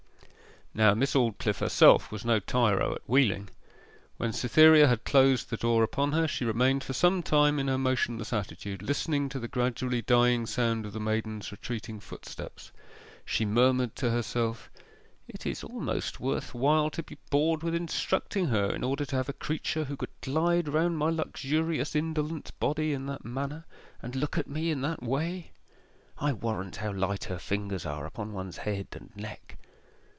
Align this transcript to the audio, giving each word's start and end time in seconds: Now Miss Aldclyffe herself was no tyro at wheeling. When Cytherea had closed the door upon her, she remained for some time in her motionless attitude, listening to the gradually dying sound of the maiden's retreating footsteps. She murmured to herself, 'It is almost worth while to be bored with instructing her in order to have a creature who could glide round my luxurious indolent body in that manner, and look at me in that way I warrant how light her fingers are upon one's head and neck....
Now 0.73 0.93
Miss 0.93 1.15
Aldclyffe 1.17 1.59
herself 1.59 2.13
was 2.13 2.23
no 2.23 2.39
tyro 2.39 2.95
at 2.95 3.01
wheeling. 3.05 3.49
When 4.15 4.31
Cytherea 4.31 4.87
had 4.87 5.03
closed 5.03 5.49
the 5.49 5.57
door 5.57 5.83
upon 5.83 6.13
her, 6.13 6.29
she 6.29 6.45
remained 6.45 6.81
for 6.85 6.93
some 6.93 7.21
time 7.21 7.59
in 7.59 7.67
her 7.67 7.77
motionless 7.77 8.31
attitude, 8.31 8.81
listening 8.81 9.27
to 9.27 9.39
the 9.39 9.49
gradually 9.49 10.01
dying 10.01 10.45
sound 10.45 10.85
of 10.85 10.93
the 10.93 10.99
maiden's 11.01 11.51
retreating 11.51 11.99
footsteps. 11.99 12.71
She 13.25 13.43
murmured 13.43 13.97
to 13.97 14.11
herself, 14.11 14.71
'It 15.27 15.45
is 15.45 15.61
almost 15.61 16.21
worth 16.21 16.53
while 16.53 16.89
to 16.91 17.03
be 17.03 17.17
bored 17.29 17.63
with 17.63 17.75
instructing 17.75 18.47
her 18.47 18.73
in 18.73 18.81
order 18.81 19.03
to 19.07 19.15
have 19.17 19.27
a 19.27 19.33
creature 19.33 19.83
who 19.83 19.97
could 19.97 20.21
glide 20.21 20.69
round 20.69 20.97
my 20.97 21.09
luxurious 21.09 21.97
indolent 21.97 22.57
body 22.61 22.93
in 22.93 23.07
that 23.07 23.25
manner, 23.25 23.65
and 24.01 24.15
look 24.15 24.37
at 24.37 24.47
me 24.47 24.71
in 24.71 24.79
that 24.83 25.03
way 25.03 25.51
I 26.17 26.31
warrant 26.31 26.77
how 26.77 26.93
light 26.93 27.25
her 27.25 27.39
fingers 27.39 27.85
are 27.85 28.05
upon 28.05 28.31
one's 28.31 28.55
head 28.59 28.87
and 28.93 29.11
neck.... 29.17 29.57